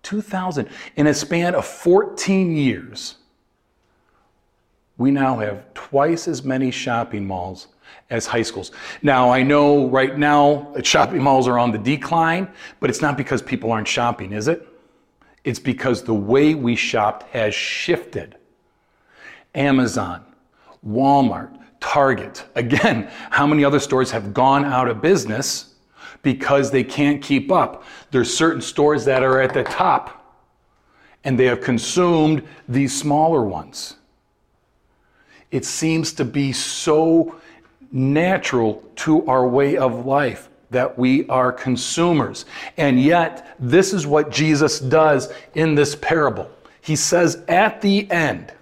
2000. 0.02 0.66
In 0.96 1.08
a 1.08 1.12
span 1.12 1.54
of 1.54 1.66
14 1.66 2.56
years, 2.56 3.16
we 4.96 5.10
now 5.10 5.36
have 5.36 5.74
twice 5.74 6.26
as 6.26 6.42
many 6.42 6.70
shopping 6.70 7.26
malls 7.26 7.66
as 8.08 8.24
high 8.24 8.40
schools. 8.40 8.70
Now, 9.02 9.30
I 9.30 9.42
know 9.42 9.88
right 9.88 10.16
now 10.16 10.72
shopping 10.82 11.22
malls 11.22 11.46
are 11.46 11.58
on 11.58 11.70
the 11.70 11.78
decline, 11.78 12.48
but 12.80 12.88
it's 12.88 13.02
not 13.02 13.18
because 13.18 13.42
people 13.42 13.70
aren't 13.70 13.88
shopping, 13.88 14.32
is 14.32 14.48
it? 14.48 14.69
It's 15.44 15.58
because 15.58 16.02
the 16.02 16.14
way 16.14 16.54
we 16.54 16.76
shopped 16.76 17.22
has 17.32 17.54
shifted. 17.54 18.36
Amazon, 19.54 20.24
Walmart, 20.86 21.58
Target. 21.80 22.44
Again, 22.54 23.10
how 23.30 23.46
many 23.46 23.64
other 23.64 23.80
stores 23.80 24.10
have 24.10 24.34
gone 24.34 24.64
out 24.64 24.88
of 24.88 25.00
business 25.00 25.74
because 26.22 26.70
they 26.70 26.84
can't 26.84 27.22
keep 27.22 27.50
up? 27.50 27.84
There's 28.10 28.34
certain 28.34 28.60
stores 28.60 29.04
that 29.06 29.22
are 29.22 29.40
at 29.40 29.54
the 29.54 29.64
top 29.64 30.16
and 31.24 31.38
they 31.38 31.46
have 31.46 31.60
consumed 31.60 32.46
these 32.68 32.98
smaller 32.98 33.42
ones. 33.42 33.96
It 35.50 35.64
seems 35.64 36.12
to 36.14 36.24
be 36.24 36.52
so 36.52 37.40
natural 37.92 38.84
to 38.96 39.26
our 39.26 39.48
way 39.48 39.76
of 39.76 40.06
life 40.06 40.49
that 40.70 40.98
we 40.98 41.26
are 41.28 41.52
consumers. 41.52 42.46
And 42.76 43.00
yet, 43.00 43.56
this 43.58 43.92
is 43.92 44.06
what 44.06 44.30
Jesus 44.30 44.78
does 44.80 45.32
in 45.54 45.74
this 45.74 45.96
parable. 45.96 46.50
He 46.80 46.96
says 46.96 47.42
at 47.48 47.80
the 47.80 48.10
end, 48.10 48.52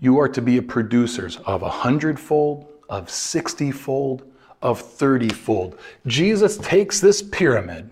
you 0.00 0.18
are 0.18 0.28
to 0.28 0.42
be 0.42 0.58
a 0.58 0.62
producers 0.62 1.38
of 1.44 1.62
a 1.62 1.68
hundredfold, 1.68 2.66
of 2.88 3.10
sixtyfold, 3.10 4.30
of 4.62 4.82
thirtyfold. 4.82 5.78
Jesus 6.06 6.56
takes 6.58 7.00
this 7.00 7.22
pyramid, 7.22 7.90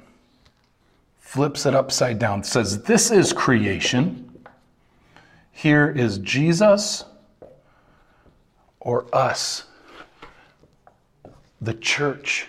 flips 1.20 1.66
it 1.66 1.74
upside 1.74 2.18
down, 2.18 2.42
says, 2.42 2.82
This 2.82 3.10
is 3.10 3.32
creation. 3.32 4.28
Here 5.52 5.90
is 5.90 6.18
Jesus 6.18 7.04
or 8.80 9.06
us, 9.14 9.64
the 11.60 11.74
church. 11.74 12.48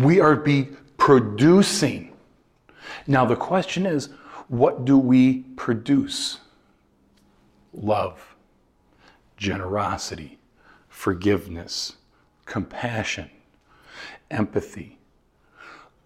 We 0.00 0.18
are 0.18 0.34
be 0.34 0.70
producing. 0.96 2.16
Now 3.06 3.26
the 3.26 3.36
question 3.36 3.84
is, 3.84 4.08
what 4.48 4.86
do 4.86 4.96
we 4.96 5.40
produce? 5.56 6.38
Love, 7.74 8.34
generosity, 9.36 10.38
forgiveness, 10.88 11.96
compassion, 12.46 13.30
empathy, 14.30 14.98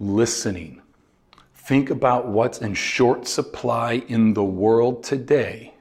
listening. 0.00 0.82
Think 1.54 1.90
about 1.90 2.26
what's 2.26 2.58
in 2.58 2.74
short 2.74 3.28
supply 3.28 4.02
in 4.08 4.34
the 4.34 4.44
world 4.44 5.04
today 5.04 5.72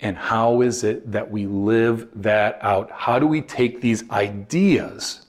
and 0.00 0.16
how 0.16 0.62
is 0.62 0.84
it 0.84 1.12
that 1.12 1.30
we 1.30 1.46
live 1.46 2.08
that 2.14 2.58
out? 2.62 2.90
How 2.90 3.18
do 3.18 3.26
we 3.26 3.42
take 3.42 3.80
these 3.82 4.08
ideas 4.10 5.23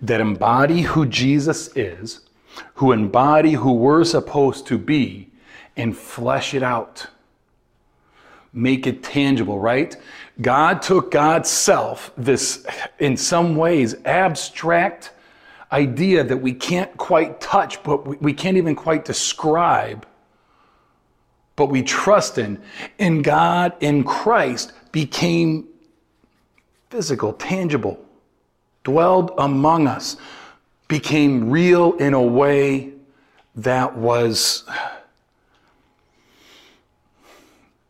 that 0.00 0.20
embody 0.20 0.82
who 0.82 1.06
Jesus 1.06 1.74
is, 1.76 2.20
who 2.74 2.92
embody 2.92 3.52
who 3.52 3.72
we're 3.72 4.04
supposed 4.04 4.66
to 4.68 4.78
be, 4.78 5.30
and 5.76 5.96
flesh 5.96 6.54
it 6.54 6.62
out? 6.62 7.06
Make 8.52 8.86
it 8.86 9.02
tangible, 9.02 9.58
right? 9.58 9.96
God 10.40 10.82
took 10.82 11.10
God's 11.10 11.50
self, 11.50 12.10
this, 12.16 12.66
in 12.98 13.16
some 13.16 13.56
ways, 13.56 13.94
abstract 14.04 15.12
idea 15.72 16.22
that 16.24 16.36
we 16.36 16.52
can't 16.52 16.96
quite 16.96 17.40
touch, 17.40 17.82
but 17.82 18.22
we 18.22 18.32
can't 18.32 18.56
even 18.56 18.76
quite 18.76 19.04
describe 19.04 20.06
but 21.56 21.66
we 21.66 21.82
trust 21.82 22.36
in, 22.36 22.62
in 22.98 23.22
God, 23.22 23.72
in 23.80 24.04
Christ, 24.04 24.72
became 24.92 25.66
physical, 26.90 27.32
tangible, 27.32 27.98
dwelled 28.86 29.32
among 29.38 29.88
us, 29.88 30.16
became 30.86 31.50
real 31.50 31.94
in 31.94 32.14
a 32.14 32.22
way 32.22 32.92
that 33.56 33.96
was. 33.96 34.64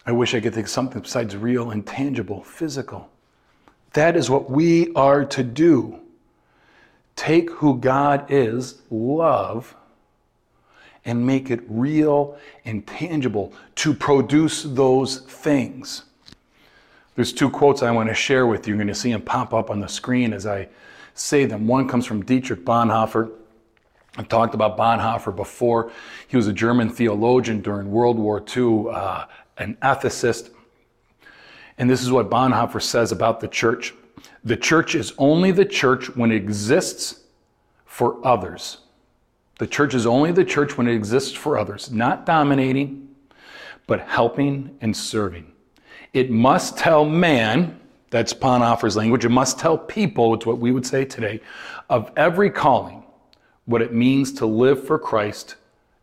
I 0.07 0.13
wish 0.13 0.35
I 0.35 0.41
could 0.41 0.55
think 0.55 0.69
something 0.69 1.03
besides 1.03 1.37
real 1.37 1.71
and 1.71 1.87
tangible, 1.87 2.43
physical. 2.45 3.11
That 3.93 4.17
is 4.17 4.31
what 4.31 4.51
we 4.51 4.95
are 4.95 5.27
to 5.27 5.43
do. 5.43 6.01
Take 7.15 7.51
who 7.51 7.77
God 7.77 8.31
is, 8.31 8.81
love, 8.91 9.75
and 11.05 11.27
make 11.27 11.51
it 11.51 11.61
real 11.69 12.39
and 12.65 12.87
tangible 12.87 13.53
to 13.75 13.93
produce 13.93 14.63
those 14.63 15.19
things. 15.19 16.05
There's 17.16 17.33
two 17.33 17.48
quotes 17.50 17.83
I 17.83 17.90
want 17.90 18.11
to 18.11 18.14
share 18.14 18.46
with 18.46 18.68
you. 18.68 18.74
You're 18.74 18.79
going 18.79 18.88
to 18.88 18.94
see 18.94 19.11
them 19.11 19.22
pop 19.22 19.55
up 19.55 19.70
on 19.70 19.81
the 19.81 19.88
screen 19.88 20.35
as 20.35 20.46
I 20.46 20.68
say 21.14 21.46
them. 21.46 21.66
One 21.66 21.88
comes 21.88 22.05
from 22.05 22.22
Dietrich 22.22 22.64
Bonhoeffer. 22.64 23.33
I've 24.18 24.29
talked 24.29 24.55
about 24.55 24.76
Bonhoeffer 24.76 25.35
before. 25.35 25.90
He 26.29 26.37
was 26.37 26.46
a 26.46 26.52
German 26.52 26.90
theologian 26.90 27.62
during 27.62 27.90
World 27.90 28.18
War 28.18 28.44
II, 28.55 28.87
uh, 28.92 29.24
an 29.57 29.76
ethicist. 29.83 30.50
And 31.79 31.88
this 31.88 32.02
is 32.02 32.11
what 32.11 32.31
Bonhoeffer 32.31 32.83
says 32.83 33.12
about 33.12 33.40
the 33.40 33.48
church 33.48 33.94
The 34.44 34.57
church 34.57 34.94
is 34.94 35.12
only 35.18 35.50
the 35.50 35.64
church 35.64 36.14
when 36.14 36.31
it 36.31 36.37
exists 36.37 37.20
for 37.87 38.24
others. 38.26 38.79
The 39.59 39.66
church 39.66 39.94
is 39.94 40.07
only 40.07 40.33
the 40.33 40.44
church 40.44 40.76
when 40.76 40.87
it 40.87 40.94
exists 40.94 41.33
for 41.33 41.59
others, 41.59 41.90
not 41.90 42.26
dominating, 42.26 43.09
but 43.87 44.00
helping 44.00 44.76
and 44.83 44.94
serving. 44.94 45.52
It 46.16 46.31
must 46.31 46.79
tell 46.79 47.05
man, 47.05 47.79
that's 48.09 48.33
Bonhoeffer's 48.33 48.96
language, 48.96 49.26
it 49.26 49.29
must 49.29 49.59
tell 49.59 49.76
people, 49.76 50.33
it's 50.33 50.46
what 50.46 50.57
we 50.57 50.72
would 50.72 50.87
say 50.87 51.05
today, 51.05 51.40
of 51.90 52.11
every 52.16 52.48
calling, 52.48 53.05
what 53.66 53.83
it 53.83 53.92
means 53.92 54.33
to 54.33 54.46
live 54.46 54.87
for 54.87 54.98
Christ 54.98 55.57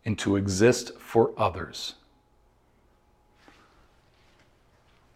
and 0.06 0.20
to 0.20 0.36
exist 0.36 0.92
for 1.00 1.32
others. 1.36 1.96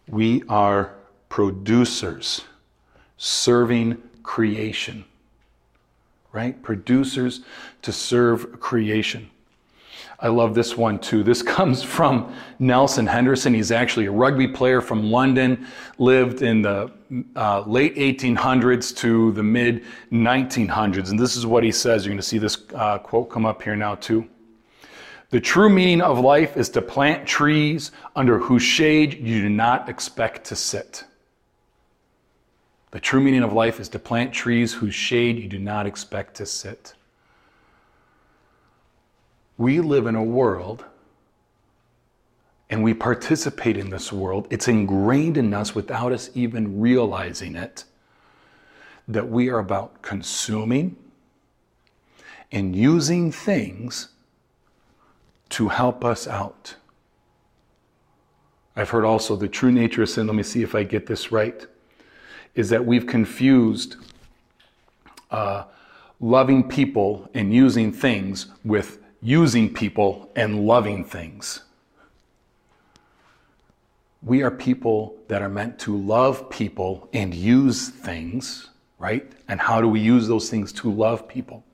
We 0.08 0.42
are 0.48 0.94
producers 1.28 2.40
serving 3.18 4.02
creation 4.24 5.04
right? 6.32 6.62
Producers 6.62 7.40
to 7.82 7.92
serve 7.92 8.60
creation. 8.60 9.30
I 10.20 10.28
love 10.28 10.54
this 10.54 10.76
one 10.76 10.98
too. 10.98 11.22
This 11.22 11.42
comes 11.56 11.82
from 11.82 12.34
Nelson 12.58 13.06
Henderson. 13.06 13.54
He's 13.54 13.70
actually 13.70 14.06
a 14.06 14.10
rugby 14.10 14.48
player 14.48 14.80
from 14.80 15.10
London, 15.10 15.66
lived 15.98 16.42
in 16.42 16.62
the 16.62 16.90
uh, 17.36 17.60
late 17.60 17.96
1800s 17.96 18.96
to 18.98 19.32
the 19.32 19.42
mid 19.42 19.84
1900s. 20.12 21.10
And 21.10 21.18
this 21.18 21.36
is 21.36 21.46
what 21.46 21.62
he 21.62 21.72
says. 21.72 22.04
You're 22.04 22.10
going 22.10 22.20
to 22.20 22.26
see 22.26 22.38
this 22.38 22.58
uh, 22.74 22.98
quote 22.98 23.30
come 23.30 23.46
up 23.46 23.62
here 23.62 23.76
now 23.76 23.94
too. 23.94 24.28
The 25.30 25.40
true 25.40 25.68
meaning 25.68 26.00
of 26.00 26.18
life 26.18 26.56
is 26.56 26.70
to 26.70 26.80
plant 26.80 27.26
trees 27.26 27.90
under 28.16 28.38
whose 28.38 28.62
shade 28.62 29.14
you 29.14 29.42
do 29.42 29.50
not 29.50 29.88
expect 29.88 30.44
to 30.46 30.56
sit. 30.56 31.04
The 32.90 33.00
true 33.00 33.20
meaning 33.20 33.42
of 33.42 33.52
life 33.52 33.78
is 33.78 33.90
to 33.90 33.98
plant 33.98 34.32
trees 34.32 34.72
whose 34.72 34.94
shade 34.94 35.38
you 35.38 35.46
do 35.46 35.58
not 35.58 35.86
expect 35.86 36.34
to 36.36 36.46
sit. 36.46 36.94
We 39.58 39.80
live 39.80 40.06
in 40.06 40.14
a 40.14 40.22
world 40.22 40.84
and 42.70 42.82
we 42.82 42.94
participate 42.94 43.76
in 43.76 43.90
this 43.90 44.12
world. 44.12 44.46
It's 44.50 44.68
ingrained 44.68 45.36
in 45.36 45.52
us 45.52 45.74
without 45.74 46.12
us 46.12 46.30
even 46.34 46.80
realizing 46.80 47.56
it 47.56 47.84
that 49.08 49.28
we 49.28 49.48
are 49.48 49.58
about 49.58 50.00
consuming 50.02 50.96
and 52.52 52.76
using 52.76 53.32
things 53.32 54.08
to 55.50 55.68
help 55.68 56.04
us 56.04 56.28
out. 56.28 56.76
I've 58.76 58.90
heard 58.90 59.04
also 59.04 59.34
the 59.34 59.48
true 59.48 59.72
nature 59.72 60.02
of 60.02 60.10
sin, 60.10 60.26
let 60.26 60.36
me 60.36 60.42
see 60.42 60.62
if 60.62 60.74
I 60.74 60.84
get 60.84 61.06
this 61.06 61.32
right, 61.32 61.66
is 62.54 62.68
that 62.68 62.84
we've 62.84 63.06
confused 63.06 63.96
uh, 65.30 65.64
loving 66.20 66.68
people 66.68 67.28
and 67.34 67.52
using 67.52 67.92
things 67.92 68.46
with 68.64 69.02
using 69.20 69.72
people 69.72 70.30
and 70.36 70.66
loving 70.66 71.04
things. 71.04 71.64
We 74.22 74.42
are 74.42 74.50
people 74.50 75.16
that 75.28 75.42
are 75.42 75.48
meant 75.48 75.78
to 75.80 75.96
love 75.96 76.50
people 76.50 77.08
and 77.12 77.32
use 77.34 77.88
things, 77.88 78.70
right? 78.98 79.30
And 79.48 79.60
how 79.60 79.80
do 79.80 79.88
we 79.88 80.00
use 80.00 80.26
those 80.26 80.50
things 80.50 80.72
to 80.74 80.90
love 80.90 81.28
people? 81.28 81.64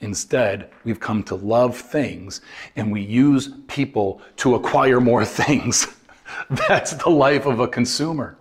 Instead, 0.00 0.70
we've 0.84 0.98
come 0.98 1.22
to 1.24 1.34
love 1.34 1.76
things 1.76 2.40
and 2.74 2.90
we 2.90 3.02
use 3.02 3.50
people 3.68 4.20
to 4.36 4.54
acquire 4.54 5.00
more 5.00 5.24
things. 5.42 5.86
That's 6.68 6.92
the 6.92 7.10
life 7.10 7.46
of 7.46 7.60
a 7.60 7.68
consumer. 7.68 8.36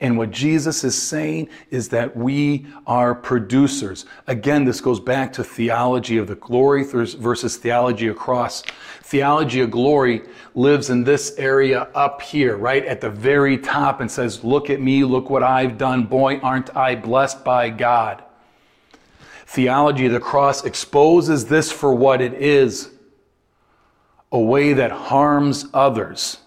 And 0.00 0.16
what 0.16 0.30
Jesus 0.30 0.84
is 0.84 1.00
saying 1.00 1.48
is 1.70 1.88
that 1.88 2.16
we 2.16 2.66
are 2.86 3.14
producers. 3.14 4.06
Again, 4.28 4.64
this 4.64 4.80
goes 4.80 5.00
back 5.00 5.32
to 5.32 5.44
theology 5.44 6.18
of 6.18 6.28
the 6.28 6.36
glory 6.36 6.84
versus 6.84 7.56
theology 7.56 8.06
of 8.06 8.16
cross. 8.16 8.62
Theology 9.02 9.60
of 9.60 9.72
glory 9.72 10.22
lives 10.54 10.90
in 10.90 11.02
this 11.02 11.34
area 11.36 11.88
up 11.94 12.22
here, 12.22 12.56
right 12.56 12.84
at 12.84 13.00
the 13.00 13.10
very 13.10 13.58
top, 13.58 14.00
and 14.00 14.10
says, 14.10 14.44
Look 14.44 14.70
at 14.70 14.80
me, 14.80 15.02
look 15.02 15.30
what 15.30 15.42
I've 15.42 15.78
done. 15.78 16.04
Boy, 16.04 16.38
aren't 16.38 16.76
I 16.76 16.94
blessed 16.94 17.44
by 17.44 17.70
God. 17.70 18.22
Theology 19.46 20.06
of 20.06 20.12
the 20.12 20.20
cross 20.20 20.64
exposes 20.64 21.46
this 21.46 21.72
for 21.72 21.92
what 21.92 22.20
it 22.20 22.34
is 22.34 22.90
a 24.30 24.38
way 24.38 24.74
that 24.74 24.90
harms 24.90 25.66
others 25.72 26.38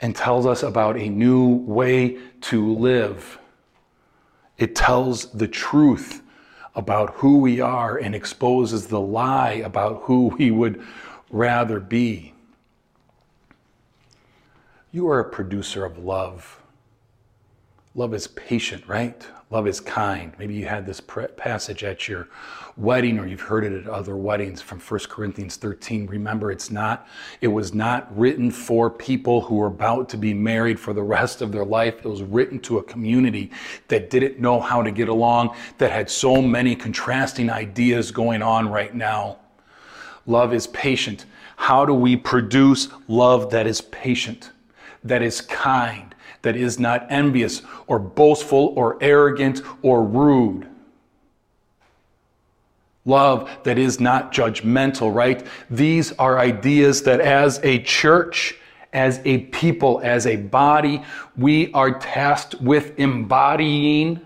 and 0.00 0.16
tells 0.16 0.46
us 0.46 0.62
about 0.62 0.96
a 0.96 1.08
new 1.08 1.56
way 1.56 2.18
to 2.42 2.74
live. 2.74 3.38
It 4.58 4.74
tells 4.74 5.30
the 5.32 5.48
truth 5.48 6.22
about 6.74 7.14
who 7.14 7.38
we 7.38 7.60
are 7.60 7.96
and 7.96 8.14
exposes 8.14 8.86
the 8.86 9.00
lie 9.00 9.52
about 9.64 10.02
who 10.02 10.28
we 10.38 10.50
would 10.50 10.82
rather 11.30 11.80
be. 11.80 12.32
You 14.92 15.08
are 15.08 15.20
a 15.20 15.28
producer 15.28 15.84
of 15.84 15.98
love. 15.98 16.60
Love 17.94 18.14
is 18.14 18.26
patient, 18.26 18.86
right? 18.86 19.26
Love 19.50 19.66
is 19.66 19.80
kind. 19.80 20.32
Maybe 20.38 20.54
you 20.54 20.66
had 20.66 20.86
this 20.86 21.00
passage 21.00 21.82
at 21.82 22.06
your 22.06 22.28
wedding 22.76 23.18
or 23.18 23.26
you've 23.26 23.40
heard 23.40 23.64
it 23.64 23.72
at 23.72 23.88
other 23.88 24.16
weddings 24.16 24.62
from 24.62 24.78
1 24.78 25.00
Corinthians 25.08 25.56
13. 25.56 26.06
Remember, 26.06 26.52
it's 26.52 26.70
not, 26.70 27.08
it 27.40 27.48
was 27.48 27.74
not 27.74 28.16
written 28.16 28.52
for 28.52 28.88
people 28.88 29.40
who 29.40 29.56
were 29.56 29.66
about 29.66 30.08
to 30.10 30.16
be 30.16 30.32
married 30.32 30.78
for 30.78 30.92
the 30.92 31.02
rest 31.02 31.42
of 31.42 31.50
their 31.50 31.64
life. 31.64 31.98
It 31.98 32.08
was 32.08 32.22
written 32.22 32.60
to 32.60 32.78
a 32.78 32.82
community 32.84 33.50
that 33.88 34.08
didn't 34.08 34.38
know 34.38 34.60
how 34.60 34.82
to 34.82 34.92
get 34.92 35.08
along, 35.08 35.56
that 35.78 35.90
had 35.90 36.08
so 36.08 36.40
many 36.40 36.76
contrasting 36.76 37.50
ideas 37.50 38.12
going 38.12 38.42
on 38.42 38.68
right 38.68 38.94
now. 38.94 39.38
Love 40.26 40.54
is 40.54 40.68
patient. 40.68 41.26
How 41.56 41.84
do 41.84 41.92
we 41.92 42.16
produce 42.16 42.88
love 43.08 43.50
that 43.50 43.66
is 43.66 43.80
patient, 43.80 44.52
that 45.02 45.22
is 45.22 45.40
kind? 45.40 46.14
That 46.42 46.56
is 46.56 46.78
not 46.78 47.06
envious 47.10 47.62
or 47.86 47.98
boastful 47.98 48.72
or 48.76 48.98
arrogant 49.00 49.62
or 49.82 50.04
rude. 50.04 50.66
Love 53.04 53.50
that 53.64 53.78
is 53.78 53.98
not 53.98 54.32
judgmental, 54.32 55.14
right? 55.14 55.46
These 55.70 56.12
are 56.12 56.38
ideas 56.38 57.02
that 57.04 57.20
as 57.20 57.58
a 57.62 57.82
church, 57.82 58.56
as 58.92 59.20
a 59.24 59.38
people, 59.38 60.00
as 60.02 60.26
a 60.26 60.36
body, 60.36 61.02
we 61.36 61.72
are 61.72 61.98
tasked 61.98 62.60
with 62.60 62.98
embodying, 62.98 64.20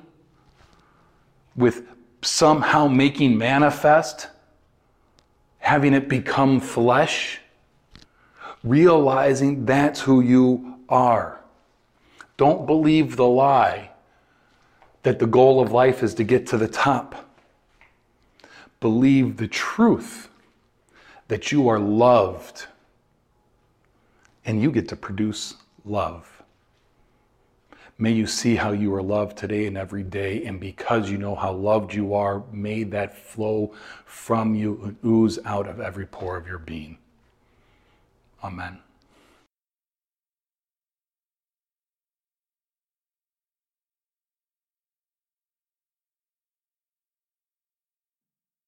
with 1.57 1.87
somehow 2.23 2.89
making 2.89 3.39
manifest, 3.39 4.29
having 5.59 5.95
it 5.95 6.09
become 6.09 6.61
flesh, 6.61 7.41
realizing 8.65 9.65
that's 9.65 10.01
who 10.01 10.21
you 10.21 10.79
are. 10.89 11.41
Don't 12.37 12.67
believe 12.67 13.17
the 13.17 13.27
lie 13.27 13.91
that 15.03 15.19
the 15.19 15.27
goal 15.27 15.61
of 15.61 15.71
life 15.71 16.03
is 16.03 16.15
to 16.15 16.25
get 16.25 16.47
to 16.49 16.57
the 16.57 16.69
top. 16.69 17.29
Believe 18.81 19.37
the 19.37 19.49
truth 19.49 20.29
that 21.29 21.53
you 21.53 21.69
are 21.69 21.79
loved 21.79 22.67
and 24.45 24.61
you 24.61 24.71
get 24.71 24.89
to 24.89 24.97
produce 24.97 25.55
love. 25.85 26.43
May 27.97 28.11
you 28.11 28.27
see 28.27 28.57
how 28.57 28.73
you 28.73 28.93
are 28.95 29.03
loved 29.03 29.39
today 29.39 29.67
and 29.67 29.79
every 29.79 30.03
day, 30.03 30.45
and 30.45 30.59
because 30.59 31.09
you 31.09 31.17
know 31.17 31.37
how 31.37 31.53
loved 31.53 31.95
you 31.95 32.13
are, 32.13 32.43
may 32.51 32.83
that 32.83 33.17
flow 33.17 33.73
from 34.05 34.55
you 34.55 34.81
and 34.83 34.97
ooze 35.05 35.39
out 35.45 35.69
of 35.69 35.81
every 35.81 36.05
pore 36.05 36.37
of 36.37 36.49
your 36.49 36.59
being. 36.59 36.99
Amen. 38.43 38.84